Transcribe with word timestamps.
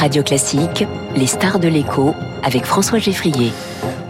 Radio 0.00 0.22
Classique, 0.22 0.86
les 1.14 1.26
stars 1.26 1.58
de 1.58 1.68
l'écho 1.68 2.14
avec 2.42 2.64
François 2.64 2.98
Geffrier. 2.98 3.52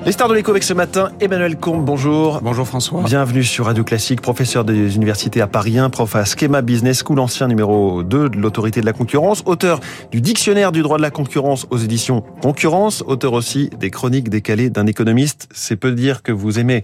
Les 0.06 0.12
stars 0.12 0.28
de 0.28 0.34
l'écho 0.34 0.50
avec 0.50 0.62
ce 0.62 0.72
matin, 0.72 1.10
Emmanuel 1.20 1.58
Combe, 1.58 1.84
bonjour. 1.84 2.40
Bonjour 2.42 2.66
François. 2.66 3.02
Bienvenue 3.02 3.44
sur 3.44 3.66
Radio 3.66 3.84
Classique, 3.84 4.22
professeur 4.22 4.64
des 4.64 4.96
universités 4.96 5.42
à 5.42 5.46
Paris 5.46 5.78
1, 5.78 5.90
prof 5.90 6.16
à 6.16 6.24
Schema 6.24 6.62
Business 6.62 7.02
School, 7.04 7.18
ancien 7.18 7.48
numéro 7.48 8.02
2 8.02 8.30
de 8.30 8.38
l'autorité 8.38 8.80
de 8.80 8.86
la 8.86 8.94
concurrence, 8.94 9.42
auteur 9.44 9.78
du 10.10 10.22
dictionnaire 10.22 10.72
du 10.72 10.80
droit 10.80 10.96
de 10.96 11.02
la 11.02 11.10
concurrence 11.10 11.66
aux 11.68 11.76
éditions 11.76 12.24
Concurrence, 12.40 13.04
auteur 13.06 13.34
aussi 13.34 13.68
des 13.78 13.90
chroniques 13.90 14.30
décalées 14.30 14.70
d'un 14.70 14.86
économiste. 14.86 15.48
C'est 15.52 15.76
peu 15.76 15.92
dire 15.92 16.22
que 16.22 16.32
vous 16.32 16.58
aimez 16.58 16.80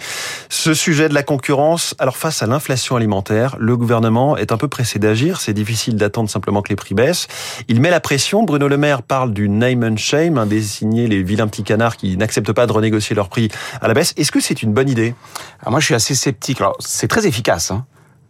ce 0.50 0.74
sujet 0.74 1.08
de 1.08 1.14
la 1.14 1.22
concurrence. 1.22 1.94
Alors 1.98 2.18
face 2.18 2.42
à 2.42 2.46
l'inflation 2.46 2.96
alimentaire, 2.96 3.56
le 3.58 3.78
gouvernement 3.78 4.36
est 4.36 4.52
un 4.52 4.58
peu 4.58 4.68
pressé 4.68 4.98
d'agir. 4.98 5.40
C'est 5.40 5.54
difficile 5.54 5.96
d'attendre 5.96 6.28
simplement 6.28 6.60
que 6.60 6.68
les 6.68 6.76
prix 6.76 6.94
baissent. 6.94 7.28
Il 7.68 7.80
met 7.80 7.90
la 7.90 8.00
pression. 8.00 8.42
Bruno 8.42 8.68
Le 8.68 8.76
Maire 8.76 9.02
parle 9.02 9.32
du 9.32 9.48
name 9.48 9.84
and 9.84 9.96
shame, 9.96 10.46
désigner 10.46 11.08
les 11.08 11.22
vilains 11.22 11.48
petits 11.48 11.64
canards 11.64 11.96
qui 11.96 12.18
n'acceptent 12.18 12.52
pas 12.52 12.66
de 12.66 12.72
renégocier 12.72 13.05
leur 13.14 13.28
prix 13.28 13.48
à 13.80 13.88
la 13.88 13.94
baisse. 13.94 14.14
Est-ce 14.16 14.32
que 14.32 14.40
c'est 14.40 14.62
une 14.62 14.72
bonne 14.72 14.88
idée? 14.88 15.14
Alors 15.60 15.72
Moi, 15.72 15.80
je 15.80 15.86
suis 15.86 15.94
assez 15.94 16.14
sceptique. 16.14 16.60
Alors, 16.60 16.76
c'est 16.80 17.08
très 17.08 17.26
efficace. 17.26 17.70
Hein 17.70 17.86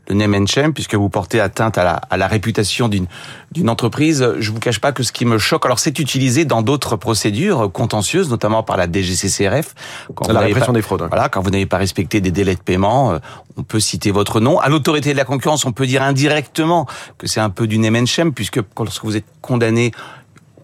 le 0.08 0.14
name 0.14 0.34
and 0.34 0.46
shame, 0.46 0.72
puisque 0.72 0.94
vous 0.94 1.08
portez 1.08 1.40
atteinte 1.40 1.78
à 1.78 1.84
la, 1.84 1.94
à 1.94 2.16
la 2.16 2.28
réputation 2.28 2.88
d'une 2.88 3.06
d'une 3.52 3.70
entreprise. 3.70 4.34
Je 4.38 4.50
vous 4.50 4.58
cache 4.58 4.80
pas 4.80 4.92
que 4.92 5.02
ce 5.02 5.12
qui 5.12 5.24
me 5.24 5.38
choque, 5.38 5.64
alors 5.64 5.78
c'est 5.78 5.98
utilisé 5.98 6.44
dans 6.44 6.62
d'autres 6.62 6.96
procédures 6.96 7.70
contentieuses, 7.72 8.28
notamment 8.28 8.62
par 8.62 8.76
la 8.76 8.86
DGCCRF. 8.86 9.74
Quand 10.14 10.30
la 10.30 10.40
répression 10.40 10.72
des 10.72 10.82
fraudes. 10.82 11.06
Voilà, 11.08 11.28
quand 11.28 11.40
vous 11.40 11.50
n'avez 11.50 11.66
pas 11.66 11.78
respecté 11.78 12.20
des 12.20 12.30
délais 12.30 12.54
de 12.54 12.60
paiement, 12.60 13.12
euh, 13.12 13.18
on 13.56 13.62
peut 13.62 13.80
citer 13.80 14.10
votre 14.10 14.40
nom. 14.40 14.58
À 14.58 14.68
l'autorité 14.68 15.12
de 15.12 15.16
la 15.16 15.24
concurrence, 15.24 15.64
on 15.64 15.72
peut 15.72 15.86
dire 15.86 16.02
indirectement 16.02 16.86
que 17.18 17.26
c'est 17.26 17.40
un 17.40 17.50
peu 17.50 17.66
du 17.66 17.78
name 17.78 17.96
and 17.96 18.06
shame, 18.06 18.32
puisque 18.34 18.60
lorsque 18.78 19.04
vous 19.04 19.16
êtes 19.16 19.24
condamné 19.40 19.92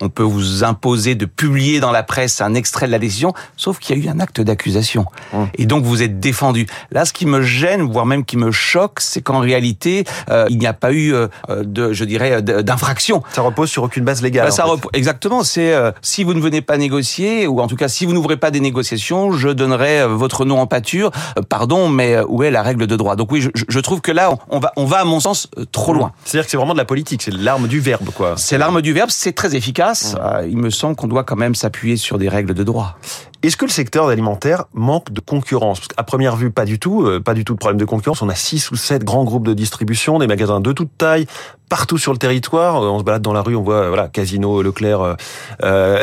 on 0.03 0.09
peut 0.09 0.23
vous 0.25 0.65
imposer 0.65 1.15
de 1.15 1.27
publier 1.27 1.79
dans 1.81 1.93
la 1.93 2.03
presse 2.03 2.41
un 2.41 2.55
extrait 2.55 2.87
de 2.87 2.93
la 2.93 2.99
décision, 2.99 3.33
sauf 3.57 3.79
qu'il 3.79 3.97
y 3.97 4.01
a 4.01 4.05
eu 4.05 4.09
un 4.09 4.19
acte 4.19 4.41
d'accusation. 4.41 5.07
Hum. 5.33 5.49
Et 5.55 5.65
donc 5.65 5.85
vous 5.85 6.03
êtes 6.03 6.19
défendu. 6.19 6.67
Là, 6.91 7.05
ce 7.05 7.13
qui 7.13 7.25
me 7.25 7.41
gêne, 7.41 7.83
voire 7.83 8.05
même 8.05 8.25
qui 8.25 8.37
me 8.37 8.51
choque, 8.51 9.01
c'est 9.01 9.23
qu'en 9.23 9.39
réalité, 9.39 10.05
euh, 10.29 10.47
il 10.51 10.59
n'y 10.59 10.67
a 10.67 10.73
pas 10.73 10.93
eu 10.93 11.15
euh, 11.15 11.29
de, 11.49 11.93
je 11.93 12.05
dirais, 12.05 12.43
d'infraction. 12.43 13.23
Ça 13.33 13.43
repose 13.43 13.71
sur 13.71 13.85
aucune 13.85 14.05
base 14.05 14.23
légale. 14.23 14.47
Bah, 14.47 14.51
ça 14.51 14.67
exactement. 14.93 15.45
C'est 15.45 15.73
euh, 15.73 15.93
si 16.03 16.25
vous 16.25 16.35
ne 16.35 16.41
venez 16.41 16.63
pas 16.63 16.77
négocier, 16.79 17.47
ou 17.47 17.61
en 17.61 17.69
tout 17.69 17.77
cas 17.77 17.89
si 17.89 18.05
vous 18.05 18.13
n'ouvrez 18.13 18.37
pas 18.37 18.51
des 18.51 18.61
négociations, 18.61 19.31
je 19.33 19.49
donnerai 19.49 20.07
votre 20.09 20.45
nom 20.45 20.61
en 20.61 20.67
pâture. 20.67 21.13
pardon, 21.49 21.89
mais 21.89 22.19
où 22.27 22.43
est 22.43 22.51
la 22.51 22.63
règle 22.63 22.89
de 22.89 22.97
droit? 22.97 23.15
Donc 23.15 23.31
oui, 23.31 23.41
je, 23.41 23.51
je, 23.55 23.81
trouve 23.81 24.01
que 24.01 24.13
là, 24.13 24.35
on 24.49 24.59
va, 24.59 24.73
on 24.77 24.85
va 24.85 24.99
à 25.01 25.05
mon 25.05 25.21
sens 25.21 25.49
trop 25.71 25.93
hum. 25.93 25.99
loin. 25.99 26.13
C'est-à-dire 26.25 26.47
que 26.47 26.51
c'est 26.51 26.57
vraiment 26.57 26.73
de 26.75 26.79
la 26.79 26.85
politique, 26.85 27.23
c'est 27.23 27.35
l'arme 27.35 27.69
du 27.69 27.79
verbe, 27.79 28.11
quoi. 28.15 28.35
C'est 28.37 28.59
l'arme 28.59 28.83
du 28.83 28.93
verbe, 28.93 29.11
c'est 29.11 29.33
très 29.33 29.55
efficace. 29.55 29.92
Euh, 30.21 30.47
il 30.49 30.57
me 30.57 30.71
semble 30.71 30.97
qu'on 30.97 31.09
doit 31.09 31.25
quand 31.25 31.37
même 31.37 31.55
s'appuyer 31.55 31.97
sur 31.97 32.19
des 32.19 32.29
règles 32.29 32.55
de 32.55 32.65
droit. 32.65 32.97
Est-ce 33.43 33.57
que 33.57 33.65
le 33.65 33.73
secteur 33.73 34.07
alimentaire 34.07 34.67
manque 34.73 35.13
de 35.13 35.21
concurrence? 35.21 35.81
Parce 35.81 35.89
qu'à 35.89 36.05
première 36.05 36.37
vue, 36.37 36.53
pas 36.53 36.65
du 36.65 36.79
tout. 36.79 37.05
Euh, 37.05 37.19
pas 37.19 37.35
du 37.35 37.45
tout 37.45 37.55
de 37.55 37.59
problème 37.59 37.79
de 37.79 37.85
concurrence. 37.85 38.23
On 38.23 38.29
a 38.29 38.37
six 38.37 38.71
ou 38.71 38.77
sept 38.77 39.03
grands 39.03 39.25
groupes 39.25 39.47
de 39.47 39.53
distribution, 39.53 40.21
des 40.21 40.29
magasins 40.29 40.61
de 40.61 40.73
toute 40.73 40.97
taille, 40.97 41.27
partout 41.69 41.99
sur 41.99 42.13
le 42.13 42.19
territoire. 42.19 42.81
Euh, 42.81 42.89
on 42.89 43.01
se 43.01 43.05
balade 43.05 43.23
dans 43.23 43.33
la 43.33 43.43
rue, 43.43 43.57
on 43.57 43.63
voit 43.63 43.89
voilà 43.89 44.07
Casino, 44.07 44.63
Leclerc, 44.63 45.17
euh, 45.65 46.03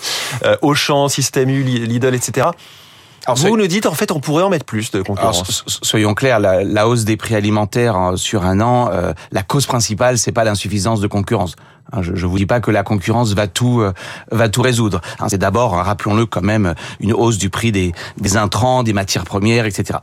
Auchan, 0.62 1.08
Système 1.08 1.48
U, 1.48 1.62
Lidl, 1.62 2.14
etc. 2.14 2.48
Alors, 3.26 3.38
vous 3.38 3.56
nous 3.56 3.66
dites 3.66 3.86
en 3.86 3.94
fait 3.94 4.10
on 4.10 4.20
pourrait 4.20 4.42
en 4.42 4.50
mettre 4.50 4.66
plus 4.66 4.90
de 4.90 5.02
concurrence. 5.02 5.64
soyons 5.82 6.14
clairs, 6.14 6.40
la, 6.40 6.88
hausse 6.88 7.04
des 7.04 7.16
prix 7.16 7.34
alimentaires 7.34 7.96
hein, 7.96 8.16
sur 8.16 8.44
un 8.44 8.60
an, 8.60 8.90
la 9.32 9.42
cause 9.42 9.66
principale 9.66 10.18
c'est 10.18 10.32
pas 10.32 10.44
l'insuffisance 10.44 11.00
de 11.00 11.06
concurrence. 11.06 11.56
Hein, 11.92 12.02
je 12.02 12.12
ne 12.12 12.26
vous 12.26 12.38
dis 12.38 12.46
pas 12.46 12.60
que 12.60 12.70
la 12.70 12.82
concurrence 12.82 13.32
va 13.34 13.46
tout 13.46 13.80
euh, 13.80 13.92
va 14.30 14.48
tout 14.48 14.62
résoudre. 14.62 15.00
Hein, 15.20 15.28
c'est 15.28 15.38
d'abord, 15.38 15.72
rappelons-le, 15.72 16.26
quand 16.26 16.42
même 16.42 16.74
une 17.00 17.12
hausse 17.12 17.38
du 17.38 17.50
prix 17.50 17.72
des, 17.72 17.92
des 18.18 18.36
intrants, 18.36 18.82
des 18.82 18.92
matières 18.92 19.24
premières, 19.24 19.66
etc. 19.66 19.98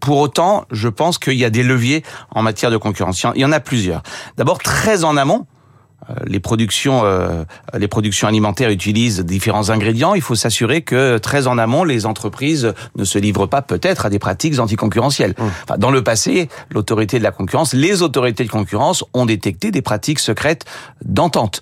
Pour 0.00 0.18
autant, 0.18 0.64
je 0.70 0.88
pense 0.88 1.18
qu'il 1.18 1.34
y 1.34 1.44
a 1.44 1.50
des 1.50 1.62
leviers 1.62 2.04
en 2.30 2.42
matière 2.42 2.70
de 2.70 2.76
concurrence. 2.76 3.24
Il 3.34 3.40
y 3.40 3.44
en 3.44 3.52
a 3.52 3.60
plusieurs. 3.60 4.02
D'abord, 4.36 4.58
très 4.58 5.02
en 5.02 5.16
amont, 5.16 5.40
euh, 5.40 5.53
les 6.26 6.40
productions, 6.40 7.02
euh, 7.04 7.44
les 7.76 7.88
productions 7.88 8.28
alimentaires 8.28 8.70
utilisent 8.70 9.20
différents 9.20 9.70
ingrédients. 9.70 10.14
Il 10.14 10.22
faut 10.22 10.34
s'assurer 10.34 10.82
que 10.82 11.18
très 11.18 11.46
en 11.46 11.58
amont, 11.58 11.84
les 11.84 12.06
entreprises 12.06 12.72
ne 12.96 13.04
se 13.04 13.18
livrent 13.18 13.46
pas 13.46 13.62
peut-être 13.62 14.06
à 14.06 14.10
des 14.10 14.18
pratiques 14.18 14.58
anticoncurrentielles. 14.58 15.34
Mmh. 15.38 15.44
Enfin, 15.64 15.78
dans 15.78 15.90
le 15.90 16.02
passé, 16.02 16.48
l'autorité 16.70 17.18
de 17.18 17.24
la 17.24 17.30
concurrence, 17.30 17.72
les 17.72 18.02
autorités 18.02 18.44
de 18.44 18.50
concurrence 18.50 19.04
ont 19.14 19.26
détecté 19.26 19.70
des 19.70 19.82
pratiques 19.82 20.18
secrètes 20.18 20.64
d'entente 21.04 21.60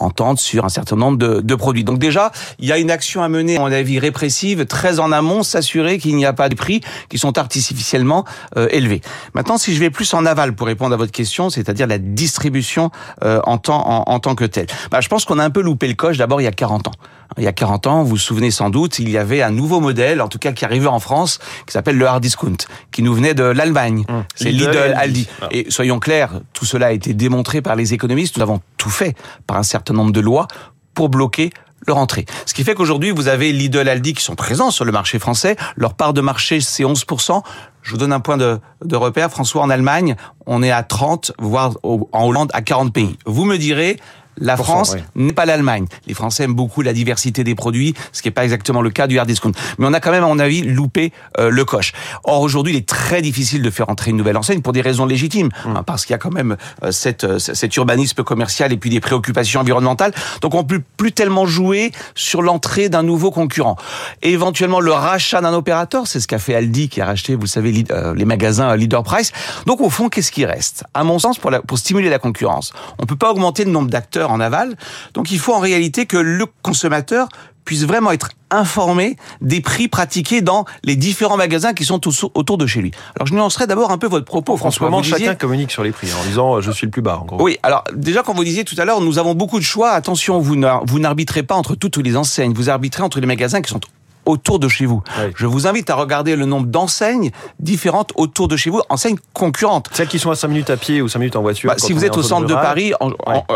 entente 0.00 0.40
sur 0.40 0.64
un 0.64 0.68
certain 0.68 0.96
nombre 0.96 1.18
de, 1.18 1.40
de, 1.40 1.54
produits. 1.54 1.84
Donc 1.84 1.98
déjà, 1.98 2.32
il 2.58 2.66
y 2.66 2.72
a 2.72 2.78
une 2.78 2.90
action 2.90 3.22
à 3.22 3.28
mener, 3.28 3.56
à 3.56 3.60
mon 3.60 3.72
avis, 3.72 3.98
répressive, 3.98 4.66
très 4.66 4.98
en 4.98 5.12
amont, 5.12 5.42
s'assurer 5.42 5.98
qu'il 5.98 6.16
n'y 6.16 6.26
a 6.26 6.32
pas 6.32 6.48
de 6.48 6.54
prix 6.54 6.80
qui 7.08 7.18
sont 7.18 7.38
artificiellement 7.38 8.24
euh, 8.56 8.68
élevés. 8.70 9.00
Maintenant, 9.34 9.58
si 9.58 9.74
je 9.74 9.80
vais 9.80 9.90
plus 9.90 10.12
en 10.14 10.26
aval 10.26 10.54
pour 10.54 10.66
répondre 10.66 10.94
à 10.94 10.96
votre 10.96 11.12
question, 11.12 11.50
c'est-à-dire 11.50 11.86
la 11.86 11.98
distribution 11.98 12.90
euh, 13.24 13.40
en, 13.44 13.58
temps, 13.58 13.86
en, 13.86 14.12
en, 14.12 14.18
tant 14.20 14.34
que 14.34 14.44
telle, 14.44 14.66
bah, 14.90 15.00
je 15.00 15.08
pense 15.08 15.24
qu'on 15.24 15.38
a 15.38 15.44
un 15.44 15.50
peu 15.50 15.60
loupé 15.60 15.86
le 15.88 15.94
coche 15.94 16.16
d'abord 16.16 16.40
il 16.40 16.44
y 16.44 16.48
a 16.48 16.52
40 16.52 16.88
ans. 16.88 16.92
Il 17.38 17.44
y 17.44 17.46
a 17.46 17.52
40 17.52 17.86
ans, 17.86 18.02
vous 18.02 18.10
vous 18.10 18.18
souvenez 18.18 18.50
sans 18.50 18.70
doute, 18.70 18.98
il 18.98 19.08
y 19.08 19.16
avait 19.16 19.40
un 19.40 19.50
nouveau 19.50 19.80
modèle, 19.80 20.20
en 20.20 20.28
tout 20.28 20.38
cas 20.38 20.52
qui 20.52 20.64
arrivait 20.64 20.88
en 20.88 20.98
France, 20.98 21.38
qui 21.66 21.72
s'appelle 21.72 21.96
le 21.96 22.06
hard 22.06 22.20
discount, 22.20 22.56
qui 22.90 23.02
nous 23.02 23.14
venait 23.14 23.34
de 23.34 23.44
l'Allemagne. 23.44 24.04
Hum. 24.08 24.24
C'est 24.34 24.50
Lidl, 24.50 24.94
Aldi. 24.96 25.28
Ah. 25.40 25.46
Et 25.52 25.66
soyons 25.70 26.00
clairs, 26.00 26.40
tout 26.52 26.64
cela 26.64 26.88
a 26.88 26.92
été 26.92 27.14
démontré 27.14 27.62
par 27.62 27.76
les 27.76 27.94
économistes. 27.94 28.36
Nous 28.36 28.42
avons 28.42 28.60
tout 28.80 28.90
fait 28.90 29.14
par 29.46 29.58
un 29.58 29.62
certain 29.62 29.92
nombre 29.92 30.10
de 30.10 30.20
lois 30.20 30.48
pour 30.94 31.10
bloquer 31.10 31.50
leur 31.86 31.98
entrée. 31.98 32.24
Ce 32.46 32.54
qui 32.54 32.64
fait 32.64 32.74
qu'aujourd'hui, 32.74 33.10
vous 33.10 33.28
avez 33.28 33.52
Lidl, 33.52 33.88
Aldi 33.88 34.14
qui 34.14 34.24
sont 34.24 34.34
présents 34.34 34.70
sur 34.70 34.86
le 34.86 34.92
marché 34.92 35.18
français. 35.18 35.56
Leur 35.76 35.94
part 35.94 36.14
de 36.14 36.22
marché, 36.22 36.60
c'est 36.60 36.82
11%. 36.82 37.42
Je 37.82 37.90
vous 37.90 37.98
donne 37.98 38.12
un 38.12 38.20
point 38.20 38.38
de, 38.38 38.58
de, 38.84 38.96
repère. 38.96 39.30
François, 39.30 39.62
en 39.62 39.70
Allemagne, 39.70 40.16
on 40.46 40.62
est 40.62 40.70
à 40.70 40.82
30, 40.82 41.32
voire 41.38 41.72
en 41.82 42.26
Hollande 42.26 42.50
à 42.54 42.62
40 42.62 42.92
pays. 42.92 43.18
Vous 43.26 43.44
me 43.44 43.58
direz, 43.58 43.98
la 44.40 44.56
France 44.56 44.96
n'est 45.14 45.32
pas 45.32 45.44
l'Allemagne. 45.44 45.86
Les 46.06 46.14
Français 46.14 46.44
aiment 46.44 46.54
beaucoup 46.54 46.82
la 46.82 46.92
diversité 46.92 47.44
des 47.44 47.54
produits, 47.54 47.94
ce 48.12 48.22
qui 48.22 48.28
n'est 48.28 48.32
pas 48.32 48.44
exactement 48.44 48.82
le 48.82 48.90
cas 48.90 49.06
du 49.06 49.18
hard 49.18 49.28
discount. 49.28 49.52
Mais 49.78 49.86
on 49.86 49.92
a 49.92 50.00
quand 50.00 50.10
même, 50.10 50.24
à 50.24 50.26
mon 50.26 50.38
avis, 50.38 50.62
loupé 50.62 51.12
euh, 51.38 51.50
le 51.50 51.64
coche. 51.64 51.92
Or, 52.24 52.40
aujourd'hui, 52.40 52.72
il 52.72 52.76
est 52.76 52.88
très 52.88 53.22
difficile 53.22 53.62
de 53.62 53.70
faire 53.70 53.88
entrer 53.88 54.10
une 54.10 54.16
nouvelle 54.16 54.36
enseigne 54.36 54.62
pour 54.62 54.72
des 54.72 54.80
raisons 54.80 55.06
légitimes, 55.06 55.50
hum. 55.64 55.76
hein, 55.76 55.82
parce 55.84 56.04
qu'il 56.04 56.14
y 56.14 56.14
a 56.14 56.18
quand 56.18 56.32
même 56.32 56.56
euh, 56.82 56.90
cette, 56.90 57.24
euh, 57.24 57.38
cet 57.38 57.76
urbanisme 57.76 58.22
commercial 58.22 58.72
et 58.72 58.76
puis 58.76 58.90
des 58.90 59.00
préoccupations 59.00 59.60
environnementales. 59.60 60.12
Donc, 60.40 60.54
on 60.54 60.62
ne 60.62 60.66
peut 60.66 60.82
plus 60.96 61.12
tellement 61.12 61.46
jouer 61.46 61.92
sur 62.14 62.42
l'entrée 62.42 62.88
d'un 62.88 63.02
nouveau 63.02 63.30
concurrent. 63.30 63.76
Et 64.22 64.32
éventuellement, 64.32 64.80
le 64.80 64.92
rachat 64.92 65.40
d'un 65.40 65.52
opérateur, 65.52 66.06
c'est 66.06 66.20
ce 66.20 66.26
qu'a 66.26 66.38
fait 66.38 66.54
Aldi, 66.54 66.88
qui 66.88 67.00
a 67.00 67.06
racheté, 67.06 67.34
vous 67.34 67.46
savez, 67.46 67.72
les 67.72 68.24
magasins 68.24 68.74
Leader 68.76 69.02
Price. 69.02 69.32
Donc, 69.66 69.80
au 69.80 69.90
fond, 69.90 70.08
qu'est-ce 70.08 70.32
qui 70.32 70.44
reste? 70.44 70.84
À 70.94 71.04
mon 71.04 71.18
sens, 71.18 71.38
pour, 71.38 71.50
pour 71.66 71.78
stimuler 71.78 72.08
la 72.08 72.18
concurrence, 72.18 72.72
on 72.98 73.02
ne 73.02 73.06
peut 73.06 73.16
pas 73.16 73.30
augmenter 73.30 73.64
le 73.64 73.70
nombre 73.70 73.90
d'acteurs 73.90 74.29
en 74.30 74.40
aval. 74.40 74.76
Donc 75.14 75.30
il 75.30 75.38
faut 75.38 75.54
en 75.54 75.60
réalité 75.60 76.06
que 76.06 76.16
le 76.16 76.46
consommateur 76.62 77.28
puisse 77.64 77.84
vraiment 77.84 78.10
être 78.10 78.30
informé 78.50 79.16
des 79.40 79.60
prix 79.60 79.86
pratiqués 79.86 80.40
dans 80.40 80.64
les 80.82 80.96
différents 80.96 81.36
magasins 81.36 81.72
qui 81.72 81.84
sont 81.84 82.00
autour 82.34 82.58
de 82.58 82.66
chez 82.66 82.80
lui. 82.80 82.90
Alors 83.14 83.26
je 83.26 83.34
nuancerai 83.34 83.66
d'abord 83.66 83.92
un 83.92 83.98
peu 83.98 84.08
votre 84.08 84.24
propos, 84.24 84.56
François. 84.56 84.92
En 84.92 85.02
chacun 85.02 85.34
communique 85.34 85.70
sur 85.70 85.84
les 85.84 85.92
prix 85.92 86.08
en 86.12 86.24
disant 86.24 86.56
euh, 86.56 86.60
je 86.60 86.72
suis 86.72 86.86
le 86.86 86.90
plus 86.90 87.02
bas. 87.02 87.18
En 87.22 87.26
gros. 87.26 87.40
Oui, 87.40 87.58
alors 87.62 87.84
déjà 87.94 88.22
quand 88.22 88.34
vous 88.34 88.44
disiez 88.44 88.64
tout 88.64 88.74
à 88.78 88.84
l'heure, 88.84 89.00
nous 89.00 89.18
avons 89.18 89.34
beaucoup 89.34 89.58
de 89.58 89.64
choix. 89.64 89.90
Attention, 89.90 90.40
vous 90.40 90.56
n'arbitrez 90.56 91.42
pas 91.42 91.54
entre 91.54 91.74
toutes 91.74 91.98
les 91.98 92.16
enseignes, 92.16 92.52
vous 92.52 92.70
arbitrez 92.70 93.02
entre 93.02 93.20
les 93.20 93.26
magasins 93.26 93.60
qui 93.60 93.70
sont 93.70 93.80
autour 94.26 94.58
de 94.58 94.68
chez 94.68 94.86
vous. 94.86 95.02
Je 95.34 95.46
vous 95.46 95.66
invite 95.66 95.90
à 95.90 95.94
regarder 95.94 96.36
le 96.36 96.46
nombre 96.46 96.66
d'enseignes 96.66 97.30
différentes 97.58 98.12
autour 98.16 98.48
de 98.48 98.56
chez 98.56 98.70
vous, 98.70 98.80
enseignes 98.88 99.16
concurrentes. 99.32 99.88
Celles 99.92 100.08
qui 100.08 100.18
sont 100.18 100.30
à 100.30 100.36
5 100.36 100.48
minutes 100.48 100.70
à 100.70 100.76
pied 100.76 101.02
ou 101.02 101.08
5 101.08 101.18
minutes 101.18 101.36
en 101.36 101.42
voiture. 101.42 101.70
Bah, 101.70 101.76
si 101.78 101.92
vous 101.92 102.04
êtes 102.04 102.16
au 102.16 102.22
centre 102.22 102.46
de 102.46 102.54
Paris, 102.54 102.92
en, 103.00 103.10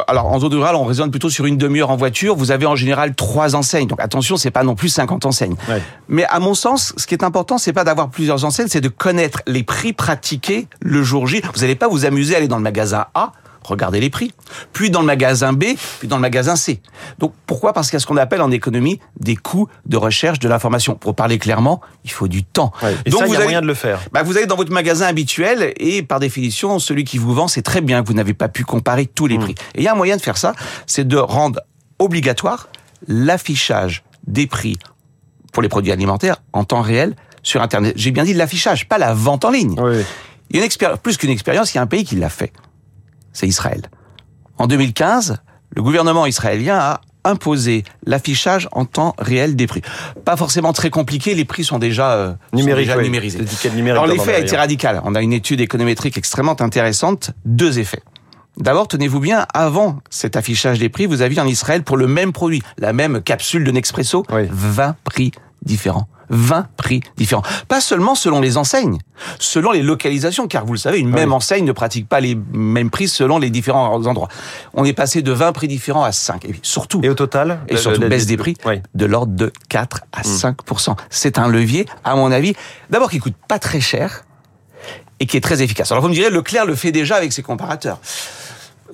alors 0.09 0.27
en 0.27 0.39
zone 0.39 0.55
rurale, 0.55 0.77
on 0.77 0.85
raisonne 0.85 1.11
plutôt 1.11 1.31
sur 1.31 1.47
une 1.47 1.57
demi-heure 1.57 1.91
en 1.91 1.97
voiture. 1.97 2.34
Vous 2.37 2.51
avez 2.51 2.66
en 2.66 2.77
général 2.77 3.15
trois 3.15 3.55
enseignes. 3.55 3.87
Donc 3.89 4.01
attention, 4.01 4.37
c'est 4.37 4.51
pas 4.51 4.65
non 4.65 4.75
plus 4.75 4.89
50 4.89 5.27
enseignes. 5.27 5.57
Mais 6.09 6.25
à 6.25 6.41
mon 6.41 6.55
sens, 6.55 6.93
ce 6.97 7.07
qui 7.07 7.15
est 7.15 7.25
important, 7.25 7.59
c'est 7.59 7.72
pas 7.72 7.84
d'avoir 7.84 8.10
plusieurs 8.10 8.45
enseignes, 8.45 8.69
c'est 8.69 8.81
de 8.81 8.89
connaître 8.89 9.41
les 9.47 9.63
prix 9.63 9.93
pratiqués 9.93 10.69
le 10.81 11.03
jour 11.03 11.27
J. 11.27 11.43
Vous 11.55 11.60
n'allez 11.60 11.77
pas 11.77 11.89
vous 11.89 12.05
amuser 12.05 12.34
à 12.34 12.39
aller 12.39 12.49
dans 12.49 12.57
le 12.57 12.63
magasin 12.63 13.07
A 13.15 13.33
regardez 13.65 14.01
les 14.01 14.11
prix. 14.11 14.33
Puis 14.72 14.91
dans 14.91 15.01
le 15.01 15.07
magasin 15.07 15.53
B, 15.53 15.65
puis 15.99 16.09
dans 16.09 16.16
le 16.16 16.22
magasin 16.22 16.57
C. 16.57 16.81
Donc 17.19 17.33
pourquoi? 17.47 17.72
Parce 17.72 17.89
qu'il 17.89 17.97
y 17.97 17.99
a 17.99 18.01
ce 18.01 18.07
qu'on 18.07 18.16
appelle 18.16 18.43
en 18.43 18.51
économie 18.51 19.01
des 19.19 19.37
coûts 19.37 19.69
de 19.87 19.97
recherche 19.97 20.39
de 20.39 20.49
l'information. 20.49 20.95
Pour 20.95 21.15
parler 21.15 21.39
clairement, 21.39 21.81
il 22.05 22.11
faut 22.11 22.28
du 22.28 22.45
temps. 22.45 22.72
Et 23.07 23.11
Donc 23.11 23.21
ça, 23.21 23.27
vous 23.27 23.34
il 23.34 23.39
y 23.39 23.41
a 23.41 23.45
moyen 23.45 23.61
de 23.61 23.66
le 23.66 23.75
faire. 23.75 24.01
Bah, 24.13 24.22
vous 24.22 24.37
allez 24.37 24.47
dans 24.47 24.57
votre 24.57 24.72
magasin 24.72 25.07
habituel 25.07 25.72
et 25.77 26.03
par 26.03 26.21
définition, 26.21 26.78
celui 26.78 27.05
qui 27.05 27.19
vous 27.19 27.34
vend, 27.34 27.49
c'est 27.49 27.63
très 27.63 27.81
bien 27.81 28.03
que 28.03 28.09
vous 28.09 28.15
n'avez 28.15 28.34
pas 28.34 28.49
pu 28.49 28.65
comparer 28.65 29.07
tous 29.07 29.27
les 29.27 29.39
hmm. 29.39 29.43
prix. 29.43 29.55
Et 29.75 29.81
il 29.81 29.84
y 29.84 29.89
a 29.89 29.93
un 29.93 29.97
moyen 29.97 30.17
de 30.17 30.22
faire 30.22 30.37
ça, 30.37 30.55
c'est 30.87 31.07
de 31.07 31.17
rendre 31.17 31.60
obligatoire 31.99 32.69
l'affichage 33.07 34.05
des 34.27 34.47
prix 34.47 34.78
pour 35.53 35.63
les 35.63 35.69
produits 35.69 35.93
alimentaires 35.93 36.37
en 36.53 36.65
temps 36.65 36.83
réel 36.83 37.15
sur 37.43 37.63
Internet. 37.63 37.95
J'ai 37.97 38.10
bien 38.10 38.25
dit 38.25 38.34
l'affichage, 38.34 38.89
pas 38.89 38.99
la 38.99 39.15
vente 39.15 39.45
en 39.45 39.51
ligne. 39.51 39.77
Oui. 39.78 40.03
Il 40.51 40.57
y 40.57 40.59
a 40.59 40.63
une 40.63 40.67
expérience, 40.67 40.99
plus 41.03 41.17
qu'une 41.17 41.31
expérience, 41.31 41.72
il 41.72 41.77
y 41.77 41.78
a 41.78 41.83
un 41.83 41.87
pays 41.87 42.05
qui 42.05 42.17
l'a 42.17 42.28
fait 42.28 42.53
c'est 43.34 43.47
Israël. 43.47 43.83
En 44.57 44.66
2015, 44.66 45.36
le 45.77 45.83
gouvernement 45.83 46.25
israélien 46.25 46.78
a 46.78 47.01
imposer 47.25 47.84
l'affichage 48.07 48.69
en 48.72 48.84
temps 48.84 49.15
réel 49.19 49.57
des 49.57 49.66
prix. 49.66 49.83
Pas 50.25 50.36
forcément 50.36 50.72
très 50.72 50.91
compliqué, 50.91 51.34
les 51.34 51.45
prix 51.45 51.65
sont 51.65 51.78
déjà, 51.78 52.13
euh, 52.13 52.34
sont 52.54 52.65
déjà 52.65 52.97
numérisés. 53.01 53.41
Alors 53.91 54.07
l'effet 54.07 54.33
en 54.33 54.36
a 54.36 54.39
été 54.41 54.57
radical. 54.57 55.01
On 55.04 55.15
a 55.15 55.22
une 55.22 55.33
étude 55.33 55.60
économétrique 55.60 56.16
extrêmement 56.19 56.60
intéressante. 56.60 57.31
Deux 57.45 57.78
effets. 57.78 58.03
D'abord, 58.57 58.86
tenez-vous 58.86 59.19
bien, 59.19 59.47
avant 59.53 59.98
cet 60.10 60.36
affichage 60.36 60.78
des 60.78 60.89
prix, 60.89 61.07
vous 61.07 61.22
aviez 61.22 61.41
en 61.41 61.47
Israël 61.47 61.83
pour 61.83 61.97
le 61.97 62.07
même 62.07 62.33
produit, 62.33 62.63
la 62.78 62.92
même 62.92 63.21
capsule 63.21 63.65
de 63.65 63.71
Nespresso, 63.72 64.25
Oui. 64.31 64.42
20 64.48 64.95
prix 65.03 65.33
différents. 65.65 66.07
20 66.30 66.66
prix 66.76 67.00
différents. 67.16 67.42
Pas 67.68 67.80
seulement 67.80 68.15
selon 68.15 68.41
les 68.41 68.56
enseignes, 68.56 68.98
selon 69.38 69.72
les 69.72 69.82
localisations, 69.82 70.47
car 70.48 70.65
vous 70.65 70.72
le 70.72 70.78
savez, 70.78 70.98
une 70.98 71.10
même 71.10 71.32
enseigne 71.32 71.65
ne 71.65 71.72
pratique 71.72 72.09
pas 72.09 72.21
les 72.21 72.36
mêmes 72.53 72.91
prix 72.91 73.09
selon 73.09 73.38
les 73.38 73.50
différents 73.50 74.04
endroits. 74.06 74.28
On 74.74 74.84
est 74.84 74.92
passé 74.92 75.22
de 75.22 75.32
20 75.32 75.53
prix 75.53 75.68
différents 75.68 76.04
à 76.04 76.12
5. 76.12 76.44
Et 76.44 76.48
puis, 76.48 76.60
surtout, 76.62 77.00
Et 77.03 77.09
au 77.09 77.15
total 77.15 77.60
et 77.68 77.76
surtout 77.76 78.00
le- 78.00 78.09
baisse 78.09 78.26
des 78.26 78.36
prix 78.36 78.56
Oui. 78.65 78.80
de 78.94 79.06
l'ordre 79.06 79.32
de 79.34 79.53
4 79.68 80.00
à 80.12 80.22
5 80.22 80.56
C'est 81.10 81.38
un 81.38 81.48
levier, 81.48 81.86
à 82.04 82.16
mon 82.16 82.30
avis, 82.32 82.54
d'abord 82.91 83.10
qui 83.10 83.18
coûte 83.18 83.34
pas 83.48 83.59
très 83.59 83.80
cher 83.80 84.24
et 85.21 85.26
qui 85.26 85.36
est 85.36 85.41
très 85.41 85.62
efficace. 85.62 85.92
Alors 85.92 86.03
vous 86.03 86.09
me 86.09 86.15
direz, 86.15 86.30
Leclerc 86.30 86.66
le 86.66 86.74
fait 86.74 86.92
déjà 86.92 87.16
avec 87.16 87.32
ses 87.32 87.42
comparateurs. 87.42 88.00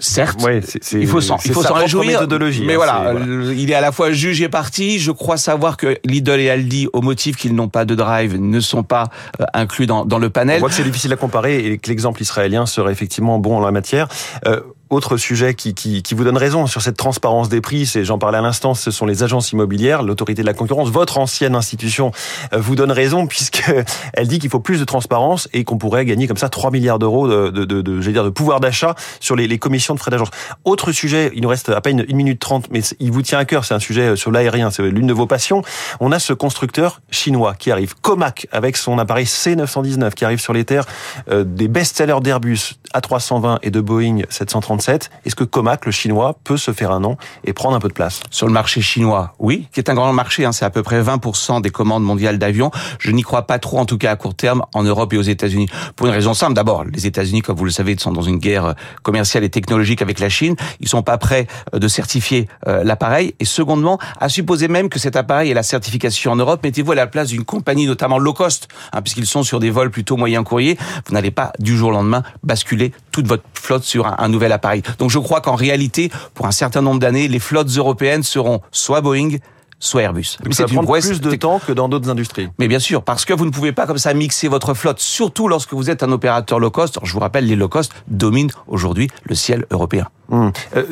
Certes, 0.00 0.42
Ouais, 0.42 0.60
il 0.92 1.06
faut 1.06 1.20
s'en, 1.20 1.36
il 1.44 1.52
faut 1.52 1.62
s'en 1.62 1.74
réjouir. 1.74 2.26
Mais 2.64 2.72
hein, 2.74 2.76
voilà, 2.76 3.14
il 3.54 3.70
est 3.70 3.74
à 3.74 3.80
la 3.80 3.92
fois 3.92 4.10
juge 4.12 4.40
et 4.40 4.48
parti. 4.48 4.98
Je 4.98 5.12
crois 5.12 5.36
savoir 5.36 5.76
que 5.76 5.98
Lidl 6.04 6.40
et 6.40 6.50
Aldi, 6.50 6.88
au 6.92 7.02
motif 7.02 7.36
qu'ils 7.36 7.54
n'ont 7.54 7.68
pas 7.68 7.84
de 7.84 7.94
drive, 7.94 8.36
ne 8.40 8.60
sont 8.60 8.82
pas 8.82 9.10
euh, 9.40 9.44
inclus 9.54 9.86
dans, 9.86 10.04
dans 10.04 10.18
le 10.18 10.28
On 10.28 10.30
panel. 10.30 10.58
voit 10.60 10.68
que 10.70 10.74
c'est 10.74 10.82
difficile 10.82 11.12
à 11.12 11.16
comparer 11.16 11.58
et 11.64 11.78
que 11.78 11.88
l'exemple 11.90 12.20
israélien 12.22 12.66
serait 12.66 12.92
effectivement 12.92 13.38
bon 13.38 13.56
en 13.58 13.60
la 13.60 13.70
matière. 13.70 14.08
Euh, 14.46 14.60
autre 14.90 15.16
sujet 15.16 15.54
qui, 15.54 15.72
qui, 15.72 16.02
qui 16.02 16.14
vous 16.14 16.24
donne 16.24 16.36
raison 16.36 16.66
sur 16.66 16.82
cette 16.82 16.96
transparence 16.96 17.48
des 17.48 17.60
prix, 17.60 17.86
c'est 17.86 18.04
j'en 18.04 18.18
parlais 18.18 18.38
à 18.38 18.40
l'instant, 18.40 18.74
ce 18.74 18.90
sont 18.90 19.06
les 19.06 19.22
agences 19.22 19.52
immobilières, 19.52 20.02
l'autorité 20.02 20.42
de 20.42 20.46
la 20.46 20.52
concurrence. 20.52 20.90
Votre 20.90 21.18
ancienne 21.18 21.54
institution 21.54 22.10
euh, 22.52 22.58
vous 22.58 22.74
donne 22.74 22.90
raison 22.90 23.28
puisque 23.28 23.70
elle 24.14 24.26
dit 24.26 24.40
qu'il 24.40 24.50
faut 24.50 24.58
plus 24.58 24.80
de 24.80 24.84
transparence 24.84 25.48
et 25.52 25.62
qu'on 25.62 25.78
pourrait 25.78 26.04
gagner 26.04 26.26
comme 26.26 26.36
ça 26.36 26.48
3 26.48 26.72
milliards 26.72 26.98
d'euros 26.98 27.28
de, 27.28 27.50
de, 27.50 27.64
de, 27.64 27.82
de, 27.82 28.00
dire, 28.00 28.24
de 28.24 28.30
pouvoir 28.30 28.58
d'achat 28.58 28.96
sur 29.20 29.36
les, 29.36 29.46
les 29.46 29.58
commissions 29.58 29.94
de 29.94 30.00
frais 30.00 30.10
d'agence. 30.10 30.30
Autre 30.64 30.90
sujet, 30.90 31.30
il 31.34 31.42
nous 31.42 31.48
reste 31.48 31.68
à 31.68 31.80
peine 31.80 32.04
une 32.08 32.16
minute 32.16 32.40
trente, 32.40 32.66
mais 32.72 32.80
il 32.98 33.12
vous 33.12 33.22
tient 33.22 33.38
à 33.38 33.44
cœur, 33.44 33.64
c'est 33.64 33.74
un 33.74 33.78
sujet 33.78 34.16
sur 34.16 34.32
l'aérien, 34.32 34.72
c'est 34.72 34.82
l'une 34.82 35.06
de 35.06 35.14
vos 35.14 35.26
passions. 35.26 35.62
On 36.00 36.10
a 36.10 36.18
ce 36.18 36.32
constructeur 36.32 37.00
chinois 37.10 37.54
qui 37.54 37.70
arrive, 37.70 37.94
Comac, 38.00 38.48
avec 38.50 38.76
son 38.76 38.98
appareil 38.98 39.26
C919 39.26 40.14
qui 40.14 40.24
arrive 40.24 40.40
sur 40.40 40.52
les 40.52 40.64
terres 40.64 40.86
euh, 41.30 41.44
des 41.44 41.68
best-sellers 41.68 42.20
d'Airbus 42.20 42.74
A320 42.92 43.58
et 43.62 43.70
de 43.70 43.80
Boeing 43.80 44.22
737. 44.28 44.79
Est-ce 44.88 45.34
que 45.34 45.44
Comac, 45.44 45.86
le 45.86 45.92
chinois, 45.92 46.36
peut 46.44 46.56
se 46.56 46.72
faire 46.72 46.90
un 46.90 47.00
nom 47.00 47.16
et 47.44 47.52
prendre 47.52 47.76
un 47.76 47.80
peu 47.80 47.88
de 47.88 47.92
place? 47.92 48.20
Sur 48.30 48.46
le 48.46 48.52
marché 48.52 48.80
chinois, 48.80 49.34
oui, 49.38 49.68
qui 49.72 49.80
est 49.80 49.90
un 49.90 49.94
grand 49.94 50.12
marché, 50.12 50.44
hein, 50.44 50.52
c'est 50.52 50.64
à 50.64 50.70
peu 50.70 50.82
près 50.82 51.02
20% 51.02 51.60
des 51.60 51.70
commandes 51.70 52.04
mondiales 52.04 52.38
d'avions. 52.38 52.70
Je 52.98 53.10
n'y 53.10 53.22
crois 53.22 53.46
pas 53.46 53.58
trop, 53.58 53.78
en 53.78 53.84
tout 53.84 53.98
cas 53.98 54.12
à 54.12 54.16
court 54.16 54.34
terme, 54.34 54.64
en 54.74 54.82
Europe 54.82 55.12
et 55.12 55.18
aux 55.18 55.22
États-Unis. 55.22 55.68
Pour 55.96 56.06
une 56.06 56.12
raison 56.12 56.34
simple, 56.34 56.54
d'abord, 56.54 56.84
les 56.84 57.06
États-Unis, 57.06 57.42
comme 57.42 57.56
vous 57.56 57.64
le 57.64 57.70
savez, 57.70 57.96
sont 57.98 58.12
dans 58.12 58.22
une 58.22 58.38
guerre 58.38 58.64
euh, 58.64 58.72
commerciale 59.02 59.44
et 59.44 59.50
technologique 59.50 60.02
avec 60.02 60.20
la 60.20 60.28
Chine. 60.28 60.56
Ils 60.80 60.88
sont 60.88 61.02
pas 61.02 61.18
prêts 61.18 61.46
euh, 61.74 61.78
de 61.78 61.88
certifier 61.88 62.48
euh, 62.66 62.82
l'appareil. 62.84 63.34
Et 63.40 63.44
secondement, 63.44 63.98
à 64.18 64.28
supposer 64.28 64.68
même 64.68 64.88
que 64.88 64.98
cet 64.98 65.16
appareil 65.16 65.50
ait 65.50 65.54
la 65.54 65.62
certification 65.62 66.32
en 66.32 66.36
Europe, 66.36 66.60
mettez-vous 66.62 66.92
à 66.92 66.94
la 66.94 67.06
place 67.06 67.28
d'une 67.28 67.44
compagnie, 67.44 67.86
notamment 67.86 68.18
low 68.18 68.32
cost, 68.32 68.68
hein, 68.92 69.02
puisqu'ils 69.02 69.26
sont 69.26 69.42
sur 69.42 69.60
des 69.60 69.70
vols 69.70 69.90
plutôt 69.90 70.16
moyen 70.16 70.42
courrier. 70.44 70.78
Vous 71.06 71.14
n'allez 71.14 71.30
pas 71.30 71.52
du 71.58 71.76
jour 71.76 71.90
au 71.90 71.92
lendemain 71.92 72.22
basculer 72.42 72.92
toute 73.12 73.26
votre 73.26 73.44
flotte 73.54 73.84
sur 73.84 74.06
un, 74.06 74.28
nouvel 74.28 74.52
appareil. 74.52 74.82
Donc 74.98 75.10
je 75.10 75.18
crois 75.18 75.40
qu'en 75.40 75.54
réalité, 75.54 76.10
pour 76.34 76.46
un 76.46 76.52
certain 76.52 76.82
nombre 76.82 77.00
d'années, 77.00 77.28
les 77.28 77.38
flottes 77.38 77.70
européennes 77.76 78.22
seront 78.22 78.60
soit 78.70 79.00
Boeing, 79.00 79.36
soit 79.80 80.02
Airbus. 80.02 80.36
Donc 80.44 80.54
ça 80.54 80.66
prouesse 80.66 81.08
plus 81.08 81.20
de 81.20 81.34
temps 81.34 81.58
que 81.66 81.72
dans 81.72 81.88
d'autres 81.88 82.08
industries. 82.10 82.48
mais 82.58 82.68
bien 82.68 82.78
sûr, 82.78 83.02
parce 83.02 83.24
que 83.24 83.32
vous 83.32 83.46
ne 83.46 83.50
pouvez 83.50 83.72
pas 83.72 83.86
comme 83.86 83.98
ça 83.98 84.14
mixer 84.14 84.46
votre 84.46 84.74
flotte, 84.74 85.00
surtout 85.00 85.48
lorsque 85.48 85.72
vous 85.72 85.90
êtes 85.90 86.02
un 86.04 86.12
opérateur 86.12 86.60
low 86.60 86.70
cost. 86.70 86.98
Je 87.02 87.12
vous 87.12 87.18
rappelle, 87.20 87.46
les 87.46 87.56
low 87.56 87.68
cost 87.68 87.92
dominent 88.06 88.50
aujourd'hui 88.68 89.08
le 89.24 89.34
ciel 89.34 89.64
européen. 89.70 90.06
Hum. 90.32 90.52
Euh, 90.76 90.84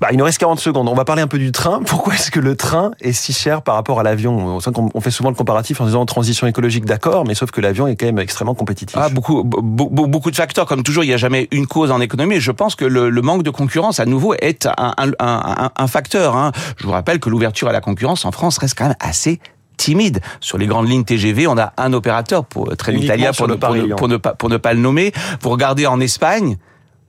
bah, 0.00 0.08
il 0.10 0.18
nous 0.18 0.24
reste 0.24 0.38
40 0.38 0.58
secondes. 0.58 0.88
On 0.88 0.94
va 0.94 1.04
parler 1.04 1.22
un 1.22 1.28
peu 1.28 1.38
du 1.38 1.52
train. 1.52 1.80
Pourquoi 1.86 2.14
est-ce 2.14 2.32
que 2.32 2.40
le 2.40 2.56
train 2.56 2.90
est 3.00 3.12
si 3.12 3.32
cher 3.32 3.62
par 3.62 3.76
rapport 3.76 4.00
à 4.00 4.02
l'avion? 4.02 4.58
On 4.94 5.00
fait 5.00 5.12
souvent 5.12 5.28
le 5.30 5.36
comparatif 5.36 5.80
en 5.80 5.84
disant 5.86 6.04
transition 6.04 6.48
écologique, 6.48 6.84
d'accord, 6.84 7.24
mais 7.24 7.34
sauf 7.36 7.52
que 7.52 7.60
l'avion 7.60 7.86
est 7.86 7.94
quand 7.94 8.06
même 8.06 8.18
extrêmement 8.18 8.54
compétitif. 8.56 8.96
Ah, 8.98 9.08
beaucoup, 9.08 9.44
be- 9.44 9.60
be- 9.88 10.08
beaucoup 10.10 10.32
de 10.32 10.36
facteurs. 10.36 10.66
Comme 10.66 10.82
toujours, 10.82 11.04
il 11.04 11.08
n'y 11.08 11.12
a 11.14 11.16
jamais 11.18 11.46
une 11.52 11.68
cause 11.68 11.92
en 11.92 12.00
économie. 12.00 12.40
Je 12.40 12.50
pense 12.50 12.74
que 12.74 12.84
le, 12.84 13.08
le 13.08 13.22
manque 13.22 13.44
de 13.44 13.50
concurrence, 13.50 14.00
à 14.00 14.04
nouveau, 14.04 14.34
est 14.40 14.66
un, 14.66 14.94
un, 14.98 15.12
un, 15.20 15.70
un 15.76 15.86
facteur. 15.86 16.36
Hein. 16.36 16.50
Je 16.78 16.84
vous 16.84 16.92
rappelle 16.92 17.20
que 17.20 17.30
l'ouverture 17.30 17.68
à 17.68 17.72
la 17.72 17.80
concurrence 17.80 18.21
en 18.24 18.32
France 18.32 18.58
reste 18.58 18.76
quand 18.76 18.84
même 18.86 18.96
assez 19.00 19.40
timide. 19.76 20.20
Sur 20.40 20.58
les 20.58 20.66
grandes 20.66 20.88
lignes 20.88 21.04
TGV, 21.04 21.46
on 21.46 21.58
a 21.58 21.72
un 21.76 21.92
opérateur 21.92 22.44
pour 22.44 22.68
pour, 23.30 23.34
sur 23.34 23.46
ne- 23.48 23.52
le 23.54 23.58
pour, 23.58 23.70
ne- 23.70 23.76
Paris-Lyon. 23.78 23.96
pour 23.96 24.08
ne 24.08 24.16
pas, 24.16 24.34
pour 24.34 24.48
ne 24.48 24.56
pas 24.56 24.74
le 24.74 24.80
nommer. 24.80 25.12
Vous 25.40 25.50
regardez 25.50 25.86
en 25.86 25.98
Espagne, 26.00 26.56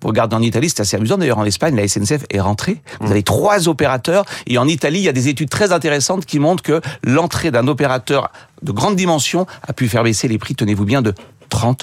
vous 0.02 0.08
regardez 0.08 0.36
en 0.36 0.42
Italie, 0.42 0.70
c'est 0.70 0.82
assez 0.82 0.98
amusant 0.98 1.18
d'ailleurs. 1.18 1.38
En 1.38 1.46
Espagne, 1.46 1.76
la 1.76 1.88
SNCF 1.88 2.26
est 2.30 2.40
rentrée. 2.40 2.82
Vous 3.00 3.12
avez 3.12 3.24
trois 3.24 3.68
opérateurs. 3.70 4.26
Et 4.48 4.58
en 4.58 4.68
Italie, 4.68 5.00
il 5.00 5.04
y 5.04 5.10
a 5.10 5.14
des 5.14 5.28
études 5.28 5.50
très 5.50 5.72
intéressantes 5.72 6.26
qui 6.26 6.40
montrent 6.40 6.64
que 6.64 6.82
l'entrée 7.04 7.52
d'un 7.52 7.68
opérateur 7.68 8.32
de 8.64 8.72
grande 8.72 8.96
dimension 8.96 9.46
a 9.68 9.74
pu 9.74 9.88
faire 9.88 10.04
baisser 10.04 10.28
les 10.28 10.38
prix, 10.38 10.56
tenez-vous 10.56 10.86
bien, 10.86 11.02
de 11.02 11.14
30% 11.52 11.78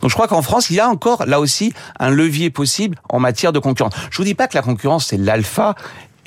donc 0.00 0.08
je 0.08 0.14
crois 0.14 0.26
qu'en 0.26 0.40
France, 0.40 0.70
il 0.70 0.76
y 0.76 0.80
a 0.80 0.88
encore 0.88 1.26
là 1.26 1.38
aussi 1.38 1.74
un 1.98 2.08
levier 2.08 2.48
possible 2.48 2.96
en 3.10 3.20
matière 3.20 3.52
de 3.52 3.58
concurrence. 3.58 3.92
Je 4.10 4.16
vous 4.16 4.24
dis 4.24 4.34
pas 4.34 4.48
que 4.48 4.56
la 4.56 4.62
concurrence 4.62 5.08
c'est 5.08 5.18
l'alpha 5.18 5.74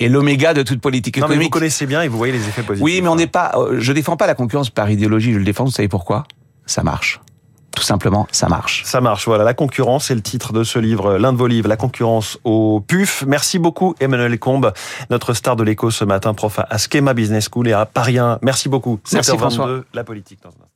et 0.00 0.08
l'oméga 0.08 0.54
de 0.54 0.62
toute 0.62 0.80
politique 0.80 1.16
non, 1.16 1.22
mais 1.22 1.26
vous 1.26 1.32
économique. 1.34 1.52
connaissez 1.52 1.86
bien 1.86 2.02
et 2.02 2.08
vous 2.08 2.18
voyez 2.18 2.32
les 2.32 2.46
effets 2.48 2.62
positifs. 2.62 2.84
oui, 2.84 3.00
mais 3.02 3.08
on 3.08 3.16
n'est 3.16 3.26
pas. 3.26 3.52
euh, 3.56 3.76
Je 3.80 3.92
défends 3.92 4.16
pas 4.16 4.26
la 4.26 4.34
concurrence 4.34 4.70
par 4.70 4.90
idéologie. 4.90 5.32
Je 5.32 5.38
le 5.38 5.44
défends. 5.44 5.64
Vous 5.64 5.70
savez 5.70 5.88
pourquoi? 5.88 6.24
Ça 6.66 6.82
marche. 6.82 7.20
Tout 7.76 7.82
simplement, 7.82 8.28
ça 8.30 8.48
marche. 8.48 8.82
Ça 8.84 9.00
marche, 9.00 9.26
voilà. 9.26 9.42
La 9.42 9.52
concurrence, 9.52 10.04
c'est 10.06 10.14
le 10.14 10.20
titre 10.22 10.52
de 10.52 10.62
ce 10.62 10.78
livre, 10.78 11.18
l'un 11.18 11.32
de 11.32 11.38
vos 11.38 11.48
livres, 11.48 11.68
La 11.68 11.76
concurrence 11.76 12.38
au 12.44 12.80
PUF. 12.80 13.24
Merci 13.26 13.58
beaucoup, 13.58 13.96
Emmanuel 13.98 14.38
Combe, 14.38 14.72
notre 15.10 15.34
star 15.34 15.56
de 15.56 15.64
l'écho 15.64 15.90
ce 15.90 16.04
matin, 16.04 16.34
prof 16.34 16.60
à 16.70 16.78
Schema 16.78 17.14
Business 17.14 17.48
School 17.52 17.66
et 17.66 17.72
à 17.72 17.84
Paris 17.84 18.18
1. 18.18 18.38
Merci 18.42 18.68
beaucoup. 18.68 19.00
Merci, 19.12 19.32
7h22, 19.32 19.38
François. 19.38 19.80
La 19.92 20.04
politique 20.04 20.38
dans 20.44 20.50
un 20.50 20.52
instant. 20.52 20.73